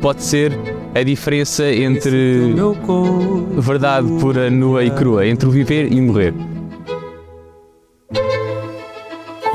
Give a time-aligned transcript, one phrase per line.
[0.00, 0.52] Pode ser
[0.94, 2.54] a diferença entre
[3.56, 6.34] verdade pura, nua e crua, entre o viver e morrer.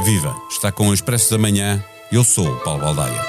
[0.03, 0.35] Viva!
[0.49, 1.83] Está com o Expresso da Manhã.
[2.11, 3.21] Eu sou o Paulo Baldaia.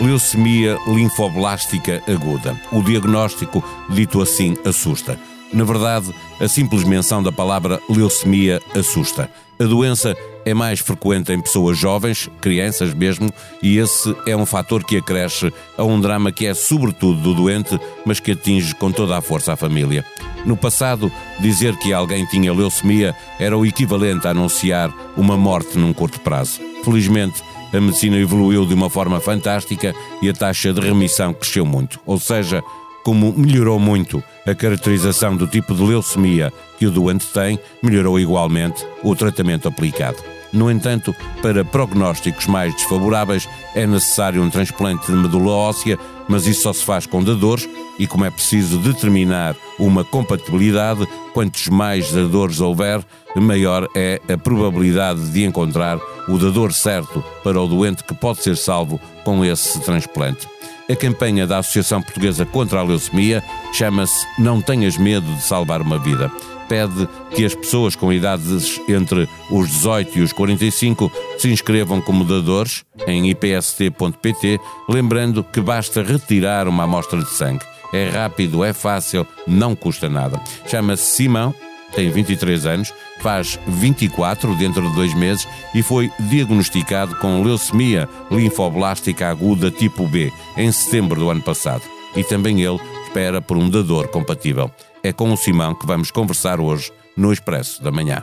[0.00, 2.60] Leucemia linfoblástica aguda.
[2.72, 5.18] O diagnóstico, dito assim, assusta.
[5.54, 9.30] Na verdade, a simples menção da palavra leucemia assusta.
[9.56, 13.32] A doença é mais frequente em pessoas jovens, crianças mesmo,
[13.62, 17.78] e esse é um fator que acresce a um drama que é sobretudo do doente,
[18.04, 20.04] mas que atinge com toda a força a família.
[20.44, 25.92] No passado, dizer que alguém tinha leucemia era o equivalente a anunciar uma morte num
[25.92, 26.60] curto prazo.
[26.84, 27.40] Felizmente,
[27.72, 32.00] a medicina evoluiu de uma forma fantástica e a taxa de remissão cresceu muito.
[32.04, 32.62] Ou seja,
[33.04, 38.84] como melhorou muito a caracterização do tipo de leucemia que o doente tem, melhorou igualmente
[39.02, 40.16] o tratamento aplicado.
[40.52, 46.62] No entanto, para prognósticos mais desfavoráveis, é necessário um transplante de medula óssea, mas isso
[46.62, 52.60] só se faz com dadores e, como é preciso determinar uma compatibilidade, quantos mais dadores
[52.60, 58.40] houver, maior é a probabilidade de encontrar o dador certo para o doente que pode
[58.40, 60.53] ser salvo com esse transplante.
[60.88, 65.98] A campanha da Associação Portuguesa contra a Leucemia chama-se Não Tenhas Medo de Salvar uma
[65.98, 66.30] Vida.
[66.68, 72.24] Pede que as pessoas com idades entre os 18 e os 45 se inscrevam como
[72.24, 77.64] dadores em ipst.pt, lembrando que basta retirar uma amostra de sangue.
[77.92, 80.42] É rápido, é fácil, não custa nada.
[80.66, 81.54] Chama-se Simão
[81.94, 89.28] tem 23 anos, faz 24 dentro de dois meses e foi diagnosticado com leucemia linfoblástica
[89.28, 91.82] aguda tipo B em setembro do ano passado.
[92.16, 94.70] E também ele espera por um dador compatível.
[95.02, 98.22] É com o Simão que vamos conversar hoje no Expresso da Manhã.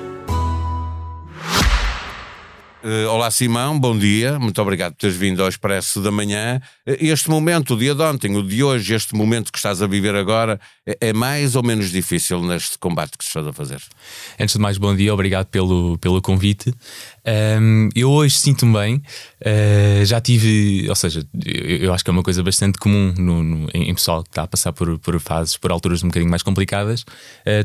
[2.83, 6.59] Uh, olá Simão, bom dia, muito obrigado por teres vindo ao Expresso da Manhã.
[6.87, 9.87] Uh, este momento, o dia de ontem, o de hoje, este momento que estás a
[9.87, 13.79] viver agora, é, é, mais ou menos difícil neste combate que estás a fazer?
[14.39, 16.73] Antes de mais, bom dia, obrigado pelo, pelo convite.
[17.25, 22.13] Um, eu hoje sinto-me bem, uh, já tive, ou seja, eu, eu, acho que é
[22.13, 25.55] uma coisa bastante comum no, no, em, pessoal que está a passar por, por fases,
[25.55, 27.05] por alturas um bocadinho mais complicadas.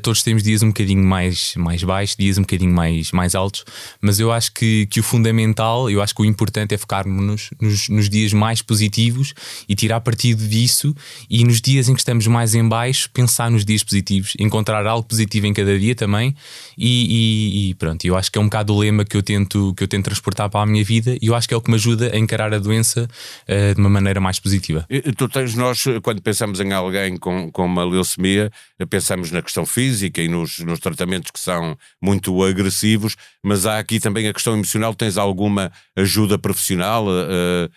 [0.03, 3.65] todos temos dias um bocadinho mais, mais baixos, dias um bocadinho mais, mais altos,
[4.01, 7.89] mas eu acho que, que o fundamental, eu acho que o importante é focarmos nos,
[7.89, 9.33] nos dias mais positivos
[9.69, 10.95] e tirar partido disso
[11.31, 15.07] e nos dias em que estamos mais em baixo, pensar nos dias positivos, encontrar algo
[15.07, 16.35] positivo em cada dia também
[16.77, 19.46] e, e, e pronto, eu acho que é um bocado o lema que eu tento,
[19.47, 21.71] que eu tento transportar para a minha vida e eu acho que é o que
[21.71, 23.09] me ajuda a encarar a doença
[23.49, 24.85] uh, de uma maneira mais positiva.
[24.89, 28.51] E, tu tens, nós, quando pensamos em alguém com, com uma leucemia,
[28.89, 34.01] pensamos na questão física e nos, nos tratamentos que são muito agressivos, mas há aqui
[34.01, 37.07] também a questão emocional tens alguma ajuda profissional?
[37.07, 37.71] Uh,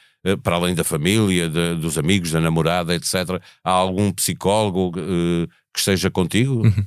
[0.43, 3.41] para além da família, de, dos amigos, da namorada, etc.
[3.63, 6.65] Há algum psicólogo uh, que esteja contigo?
[6.65, 6.85] Uhum.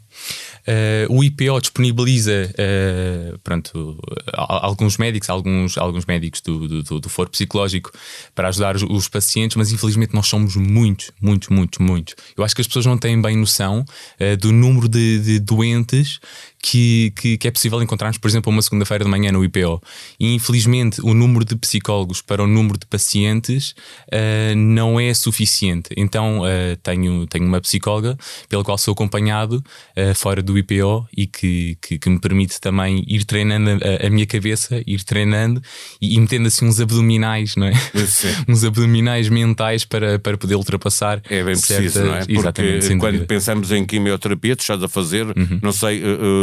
[0.62, 3.98] Uh, o IPO disponibiliza uh, pronto,
[4.32, 7.90] alguns médicos, alguns, alguns médicos do, do, do foro psicológico
[8.34, 12.14] para ajudar os, os, pacientes, mas infelizmente nós somos muitos, muitos, muitos, muitos.
[12.36, 13.84] Eu acho que as pessoas não têm bem noção
[14.20, 16.20] uh, do número de, de doentes
[16.62, 19.82] que, que, que, é possível encontrarmos, por exemplo, uma segunda-feira de manhã no IPO.
[20.18, 23.74] E infelizmente o número de psicólogos para o número de pacientes
[24.08, 25.90] uh, não é suficiente.
[25.96, 28.16] Então uh, tenho, tenho uma psicóloga
[28.48, 33.04] pela qual sou acompanhado uh, fora do IPO e que, que, que, me permite também
[33.08, 35.60] ir treinando a, a minha cabeça, ir treinando
[36.00, 37.72] e, e, metendo assim uns abdominais, não é?
[38.48, 41.20] uns abdominais mentais para, para poder ultrapassar.
[41.28, 42.24] É bem preciso, não é?
[42.24, 45.58] Porque quando pensamos em quimioterapia, tu estás a fazer, uhum.
[45.60, 46.00] não sei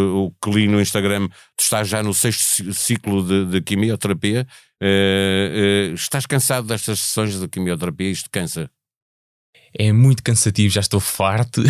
[0.09, 4.47] o que li no Instagram, tu estás já no sexto ciclo de, de quimioterapia.
[4.81, 8.09] Uh, uh, estás cansado destas sessões de quimioterapia?
[8.09, 8.69] Isto cansa?
[9.77, 11.63] É muito cansativo, já estou farto,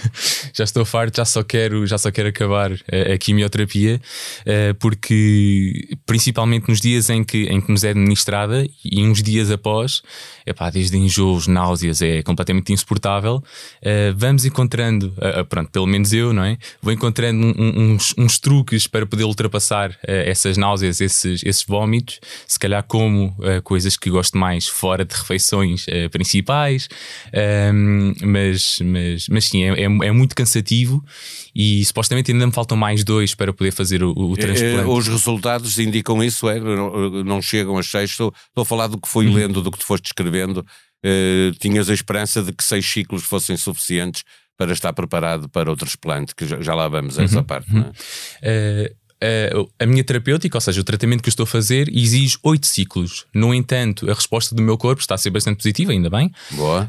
[0.52, 4.00] já estou farto, já só quero, já só quero acabar a, a quimioterapia,
[4.40, 9.50] uh, porque principalmente nos dias em que, em que nos é administrada e uns dias
[9.50, 10.02] após,
[10.46, 13.42] epá, desde enjoos, náuseas, é completamente insuportável.
[13.82, 16.58] Uh, vamos encontrando, uh, pronto, pelo menos eu, não é?
[16.82, 22.58] Vou encontrando um, uns, uns, truques para poder ultrapassar essas náuseas, esses, esses vómitos, se
[22.58, 26.88] calhar como coisas que gosto mais fora de refeições principais,
[28.22, 31.04] mas, mas, mas sim, é, é, é muito cansativo
[31.54, 34.88] e supostamente ainda me faltam mais dois para poder fazer o, o transplante.
[34.88, 36.60] Os resultados indicam isso, é?
[37.24, 38.10] Não chegam a seis.
[38.10, 39.34] Estou, estou a falar do que foi uhum.
[39.34, 40.64] lendo, do que te foste escrevendo.
[41.04, 44.22] Uh, tinhas a esperança de que seis ciclos fossem suficientes
[44.56, 47.44] para estar preparado para o transplante, que já, já lá vamos a essa uhum.
[47.44, 47.82] parte, não
[48.42, 48.90] é?
[48.92, 49.05] Uh
[49.78, 53.26] a minha terapêutica, ou seja, o tratamento que eu estou a fazer, exige oito ciclos.
[53.32, 56.30] No entanto, a resposta do meu corpo está a ser bastante positiva, ainda bem.
[56.52, 56.88] Boa.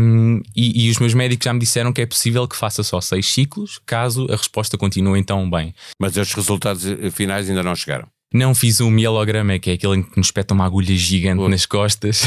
[0.00, 3.00] Um, e, e, os meus médicos já me disseram que é possível que faça só
[3.00, 5.74] seis ciclos, caso a resposta continue então bem.
[5.98, 8.08] Mas estes resultados finais ainda não chegaram.
[8.32, 11.66] Não fiz um mielograma, que é aquele em que nos espeta uma agulha gigante nas
[11.66, 12.22] costas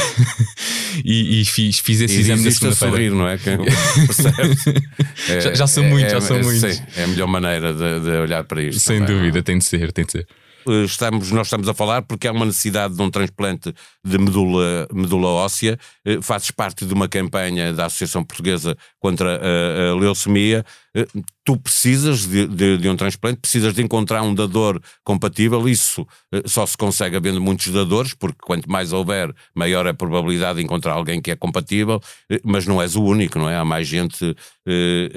[1.03, 3.15] e, e, fiz, fiz esse e exame na segunda-feira.
[3.15, 3.35] não é?
[5.29, 6.75] é já, já, são é, muitos, já são é, muitos.
[6.75, 8.81] Sim, é a melhor maneira de, de olhar para isto.
[8.81, 10.27] Sem também, dúvida, tem de ser, tem de ser.
[10.67, 13.73] Eh, estamos, nós estamos a falar porque há uma necessidade de um transplante
[14.03, 15.77] de medula, medula óssea.
[16.05, 20.65] Eh, fazes parte de uma campanha da Associação Portuguesa contra a, a leucemia.
[20.95, 21.07] Eh,
[21.43, 25.67] tu precisas de, de, de, um transplante, precisas de encontrar um dador compatível.
[25.67, 26.07] Isso
[26.45, 30.93] só se consegue havendo muitos dadores, porque quanto mais houver, maior a probabilidade de encontrar
[30.93, 31.99] alguém que é compatível.
[32.43, 33.57] Mas não és o único, não é?
[33.57, 34.35] Há mais gente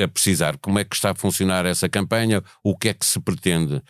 [0.03, 0.57] a precisar.
[0.59, 2.43] Como é que está a funcionar essa campanha?
[2.65, 3.81] O que é que se pretende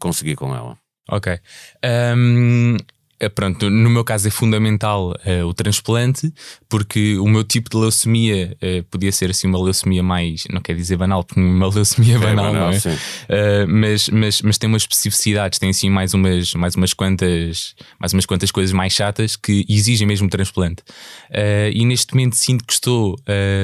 [0.00, 0.85] conseguir com ela?
[1.08, 1.38] Ok.
[1.84, 2.76] Um,
[3.18, 6.30] é, pronto, no meu caso é fundamental uh, o transplante,
[6.68, 10.76] porque o meu tipo de leucemia uh, podia ser assim uma leucemia mais, não quer
[10.76, 12.76] dizer banal, porque uma leucemia é banal, banal, não é?
[12.76, 18.12] Uh, mas, mas, mas tem umas especificidades, tem assim mais umas, mais umas quantas mais
[18.12, 20.82] umas quantas coisas mais chatas que exigem mesmo transplante.
[21.72, 23.16] e neste momento sinto que estou,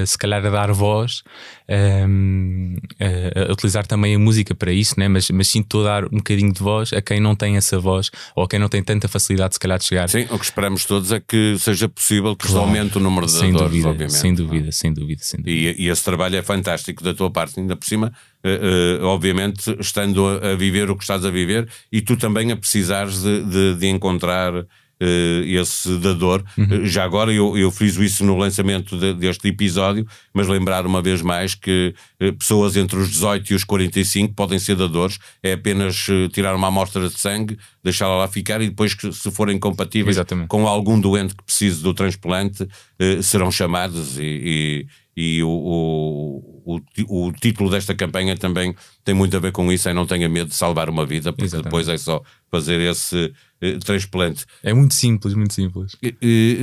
[0.06, 1.22] se calhar, a dar voz
[1.68, 5.08] um, a, a, utilizar também a música para isso, né?
[5.08, 8.10] mas, mas sinto a dar um bocadinho de voz a quem não tem essa voz
[8.34, 10.08] ou a quem não tem tanta facilidade, se calhar, de chegar.
[10.08, 12.66] Sim, o que esperamos todos é que seja possível que claro.
[12.66, 14.18] aumente o número de sem dúvida, obviamente.
[14.18, 15.78] Sem dúvida, sem dúvida, sem dúvida.
[15.78, 18.12] E, e, esse trabalho é fantástico da tua parte, ainda por cima,
[18.44, 22.52] uh, uh, obviamente, estando a, a, viver o que estás a viver e tu também
[22.52, 24.52] a precisares de, de, de encontrar
[25.46, 26.42] esse dador.
[26.56, 26.84] Uhum.
[26.84, 31.22] Já agora eu, eu friso isso no lançamento de, deste episódio, mas lembrar uma vez
[31.22, 35.18] mais que uh, pessoas entre os 18 e os 45 podem ser dadores.
[35.42, 39.58] É apenas tirar uma amostra de sangue, deixá-la lá ficar e depois, que, se forem
[39.58, 40.48] compatíveis Exatamente.
[40.48, 42.66] com algum doente que precise do transplante,
[43.22, 48.74] serão chamados e, e, e o, o, o, o, título desta campanha também
[49.04, 51.46] tem muito a ver com isso, é não tenha medo de salvar uma vida, porque
[51.46, 51.64] Exatamente.
[51.64, 54.44] depois é só fazer esse eh, transplante.
[54.60, 55.96] É muito simples, muito simples.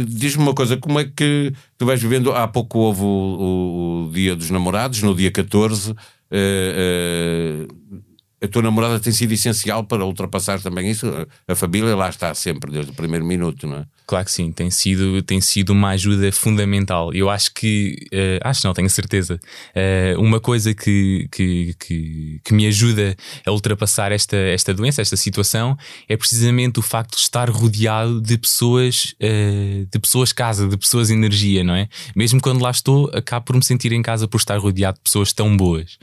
[0.06, 2.34] Diz-me uma coisa, como é que tu vais vivendo?
[2.34, 5.92] Há pouco houve o, o, Dia dos Namorados, no dia 14.
[5.92, 5.96] Uh,
[6.36, 8.04] uh,
[8.44, 11.08] a tua namorada tem sido essencial para ultrapassar também isso.
[11.48, 13.86] A família lá está sempre, desde o primeiro minuto, não é?
[14.10, 17.14] Claro que sim, tem sido, tem sido uma ajuda fundamental.
[17.14, 19.40] Eu acho que, uh, acho não, tenho certeza.
[19.70, 23.16] Uh, uma coisa que, que, que, que, me ajuda
[23.46, 25.78] a ultrapassar esta, esta doença, esta situação,
[26.08, 31.12] é precisamente o facto de estar rodeado de pessoas, uh, de pessoas casa, de pessoas
[31.12, 31.88] energia, não é?
[32.16, 35.32] Mesmo quando lá estou, acabo por me sentir em casa por estar rodeado de pessoas
[35.34, 36.00] tão boas.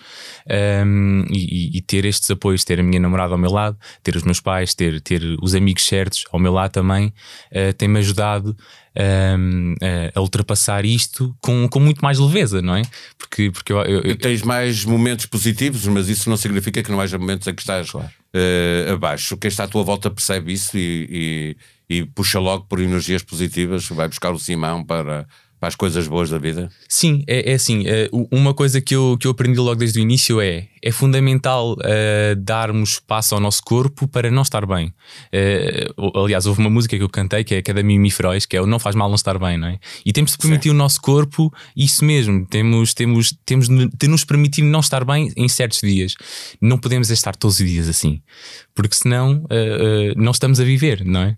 [0.86, 4.22] Um, e, e, ter estes apoios, ter a minha namorada ao meu lado, ter os
[4.22, 7.12] meus pais, ter, ter os amigos certos ao meu lado também,
[7.76, 8.56] tem tem-me ajudado
[9.38, 12.82] um, a, a, ultrapassar isto com, com muito mais leveza, não é?
[13.18, 14.16] Porque, porque eu, eu, eu...
[14.16, 17.90] Tens mais momentos positivos, mas isso não significa que não haja momentos em que estás
[17.90, 18.08] claro.
[18.08, 19.36] uh, abaixo.
[19.36, 21.56] Quem está à tua volta percebe isso e,
[21.88, 25.26] e, e puxa logo por energias positivas, vai buscar o Simão para
[25.58, 26.70] para as coisas boas da vida?
[26.88, 27.84] Sim, é, é assim.
[27.86, 31.72] É, uma coisa que eu, que eu aprendi logo desde o início é é fundamental
[31.72, 34.94] uh, darmos espaço ao nosso corpo para não estar bem.
[35.34, 38.46] Uh, aliás, houve uma música que eu cantei que é, que é da Mimi Feroz,
[38.46, 39.80] que é o Não Faz Mal Não Estar Bem, não é?
[40.04, 40.74] E temos de permitir Sim.
[40.76, 42.46] o nosso corpo isso mesmo.
[42.46, 46.14] Temos, temos, temos de nos permitir não estar bem em certos dias.
[46.60, 48.22] Não podemos estar todos os dias assim,
[48.72, 51.36] porque senão uh, não estamos a viver, não é?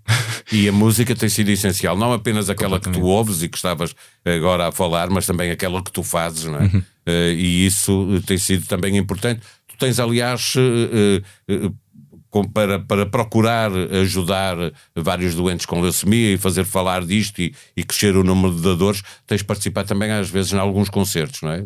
[0.52, 3.94] E a música tem sido essencial, não apenas aquela que tu ouves e que estavas
[4.24, 6.62] agora a falar, mas também aquela que tu fazes, não é?
[6.62, 6.78] Uhum.
[6.78, 9.40] Uh, e isso tem sido também importante.
[9.66, 14.56] Tu tens, aliás, uh, uh, para, para procurar ajudar
[14.94, 19.02] vários doentes com leucemia e fazer falar disto e, e crescer o número de dadores,
[19.26, 21.62] tens participado também às vezes em alguns concertos, não é?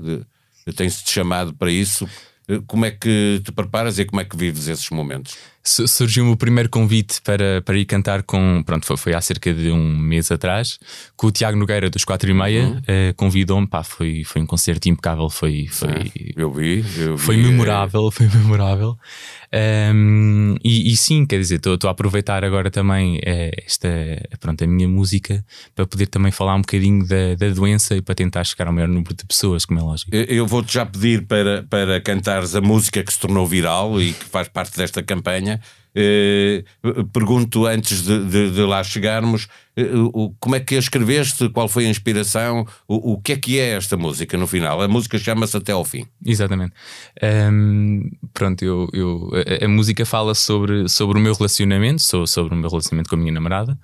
[0.76, 2.08] Tem-se chamado para isso.
[2.48, 5.36] Eh, como é que te preparas e como é que vives esses momentos?
[5.64, 8.62] Surgiu o primeiro convite para, para ir cantar com.
[8.64, 10.78] Pronto, foi, foi há cerca de um mês atrás,
[11.16, 12.64] com o Tiago Nogueira dos 4 e meia.
[12.64, 12.78] Uhum.
[12.78, 15.30] Uh, Convidou-me, pá, foi, foi um concerto impecável.
[15.30, 17.22] Foi, foi, eu vi, eu vi.
[17.22, 18.98] Foi memorável, foi memorável.
[19.54, 23.88] Um, e, e, sim, quer dizer, estou a aproveitar agora também eh, esta,
[24.40, 28.14] pronto, a minha música para poder também falar um bocadinho da, da doença e para
[28.14, 30.10] tentar chegar ao maior número de pessoas, como é lógico.
[30.14, 34.24] Eu vou-te já pedir para, para cantares a música que se tornou viral e que
[34.24, 35.51] faz parte desta campanha.
[35.94, 36.64] Eh,
[37.12, 39.90] pergunto antes de, de, de lá chegarmos eh,
[40.40, 43.76] como é que a escreveste, qual foi a inspiração, o, o que é que é
[43.76, 44.80] esta música no final?
[44.80, 46.06] A música chama-se Até ao Fim.
[46.24, 46.72] Exatamente.
[47.22, 49.30] Um, pronto, eu, eu
[49.60, 53.18] a, a, música fala sobre, sobre o meu relacionamento, sobre o meu relacionamento com a
[53.18, 53.78] minha namorada.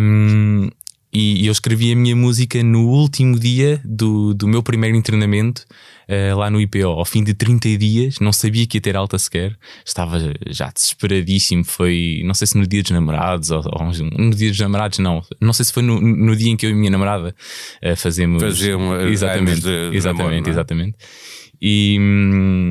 [0.00, 0.70] Um,
[1.12, 5.64] e eu escrevi a minha música no último dia do, do meu primeiro internamento
[6.08, 6.86] uh, lá no IPO.
[6.86, 11.64] Ao fim de 30 dias, não sabia que ia ter alta sequer, estava já desesperadíssimo.
[11.64, 15.20] Foi, não sei se no dia dos namorados ou, ou no dia dos namorados, não.
[15.40, 17.34] Não sei se foi no, no dia em que eu e a minha namorada
[17.82, 18.40] uh, fazemos.
[18.42, 20.50] Faziam exatamente, de, de exatamente, amor, é?
[20.50, 20.96] exatamente.
[21.62, 21.98] E,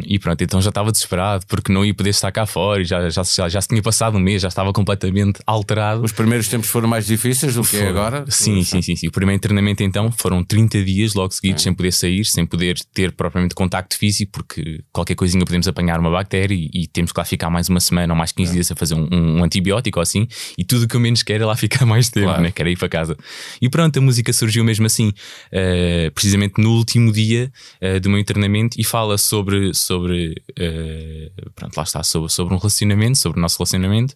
[0.07, 3.07] e, pronto, então já estava desesperado porque não ia poder estar cá fora e já,
[3.09, 6.03] já, já, já se tinha passado um mês, já estava completamente alterado.
[6.03, 8.25] Os primeiros tempos foram mais difíceis do que é agora?
[8.27, 9.07] Sim, sim, sim, sim.
[9.07, 11.65] O primeiro treinamento então foram 30 dias logo seguidos é.
[11.65, 16.09] sem poder sair, sem poder ter propriamente contacto físico, porque qualquer coisinha podemos apanhar uma
[16.09, 18.53] bactéria e, e temos que lá ficar mais uma semana ou mais 15 é.
[18.55, 20.27] dias a fazer um, um, antibiótico ou assim.
[20.57, 22.41] E tudo o que eu menos quero é lá ficar mais tempo, claro.
[22.41, 22.51] né?
[22.51, 23.15] quero ir para casa.
[23.61, 28.23] E pronto, a música surgiu mesmo assim, uh, precisamente no último dia uh, do meu
[28.23, 33.41] treinamento e fala sobre sobre, uh, pronto, lá está, sobre, sobre um relacionamento, sobre o
[33.41, 34.15] nosso relacionamento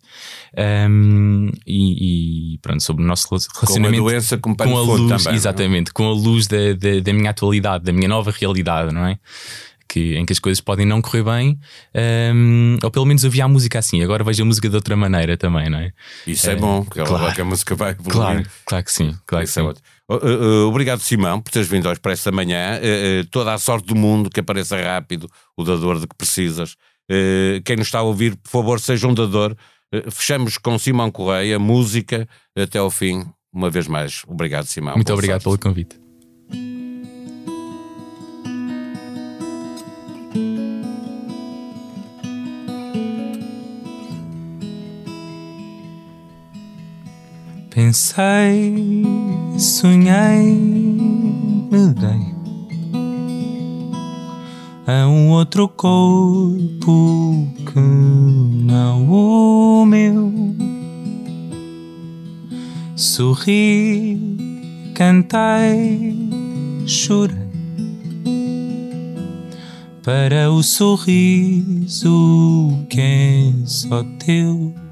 [0.90, 5.22] um, e, e, pronto, sobre o nosso relacionamento com a doença com, com a luz,
[5.22, 5.36] também, é?
[5.36, 9.20] exatamente, com a luz da, da, da minha atualidade, da minha nova realidade, não é?
[9.94, 11.60] Que, em que as coisas podem não correr bem,
[12.34, 14.96] um, ou pelo menos eu via a música assim, agora vejo a música de outra
[14.96, 15.92] maneira também, não é?
[16.26, 18.12] Isso é, é bom, porque claro, que a música vai evoluir.
[18.12, 19.80] Claro, claro que sim, claro Isso que é sim.
[20.10, 22.80] Uh, obrigado, Simão, por teres vindo ao Expresso da Manhã.
[22.80, 26.76] Uh, toda a sorte do mundo, que apareça rápido o dador de que precisas.
[27.64, 29.56] quem nos está a ouvir, por favor, seja um dador.
[30.12, 33.24] fechamos com Simão Correia, música até ao fim.
[33.54, 34.96] Uma vez mais, obrigado, Simão.
[34.96, 35.60] Muito obrigado sorte.
[35.60, 36.03] pelo convite.
[47.74, 49.04] Pensei,
[49.58, 50.44] sonhei,
[51.72, 52.34] me dei
[54.86, 60.32] a um outro corpo que não o meu.
[62.96, 64.20] Sorri,
[64.94, 66.16] cantei,
[66.86, 67.38] chorei
[70.04, 72.06] para o sorriso
[72.88, 74.83] que é só teu.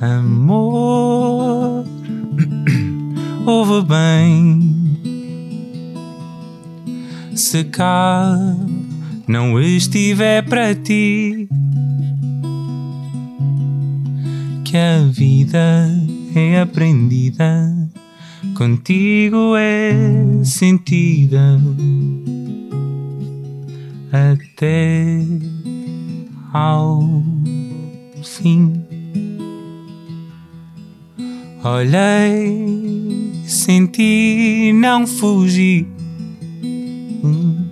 [0.00, 1.84] Amor,
[3.44, 4.96] ouve bem.
[7.36, 8.34] Se cá
[9.28, 11.46] não estiver para ti,
[14.64, 15.86] que a vida
[16.34, 17.70] é aprendida,
[18.56, 19.92] contigo é
[20.42, 21.60] sentida
[24.10, 25.20] até
[26.54, 27.22] ao
[28.24, 28.89] fim.
[31.62, 35.86] Olhei, senti, não fugi
[37.22, 37.68] hum,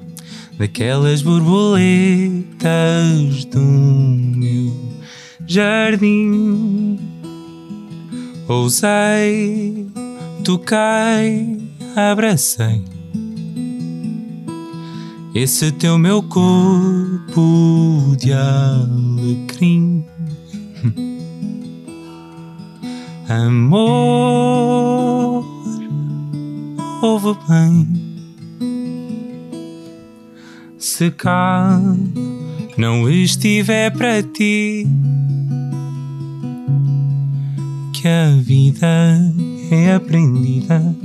[0.58, 2.54] daquelas borboletas
[3.46, 4.74] do meu
[5.46, 6.98] jardim.
[8.46, 9.86] Ousei,
[10.44, 11.58] toquei,
[11.96, 12.82] abracei
[15.34, 20.04] esse teu meu corpo de alecrim.
[23.30, 23.84] Amor,
[27.02, 27.86] ouve bem.
[30.78, 31.78] Se cá
[32.78, 34.86] não estiver para ti,
[37.92, 39.20] que a vida
[39.70, 40.96] é aprendida,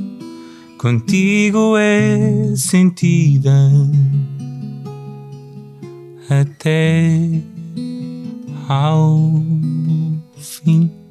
[0.77, 3.69] contigo é sentida
[6.29, 7.19] até
[8.69, 9.43] ao
[10.37, 11.02] fim.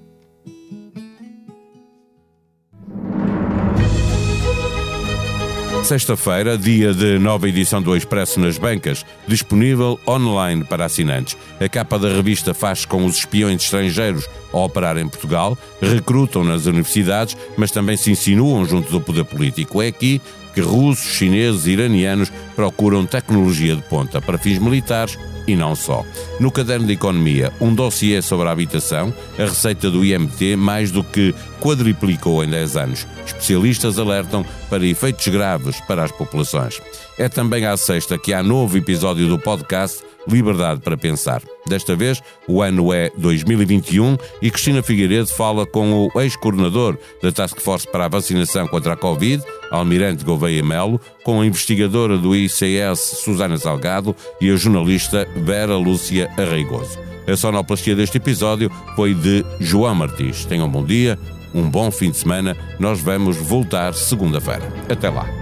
[5.92, 11.36] Sexta-feira, dia de nova edição do Expresso nas bancas, disponível online para assinantes.
[11.60, 16.64] A capa da revista faz com os espiões estrangeiros a operar em Portugal, recrutam nas
[16.64, 19.82] universidades, mas também se insinuam junto do poder político.
[19.82, 20.18] É aqui
[20.54, 26.04] que russos, chineses e iranianos procuram tecnologia de ponta para fins militares e não só.
[26.38, 31.02] No caderno de economia, um dossiê sobre a habitação, a receita do IMT mais do
[31.02, 33.06] que quadriplicou em 10 anos.
[33.24, 36.80] Especialistas alertam para efeitos graves para as populações.
[37.18, 41.42] É também à sexta que há novo episódio do podcast Liberdade para Pensar.
[41.66, 47.60] Desta vez, o ano é 2021 e Cristina Figueiredo fala com o ex-coordenador da Task
[47.60, 53.20] Force para a Vacinação contra a Covid, Almirante Gouveia Melo, com a investigadora do ICS,
[53.24, 56.98] Susana Salgado, e a jornalista Vera Lúcia Arreigoso.
[57.26, 60.44] A sonoplastia deste episódio foi de João Martins.
[60.44, 61.18] Tenham um bom dia,
[61.54, 62.56] um bom fim de semana.
[62.78, 64.72] Nós vamos voltar segunda-feira.
[64.88, 65.41] Até lá.